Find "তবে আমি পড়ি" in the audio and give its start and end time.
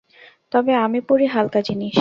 0.51-1.25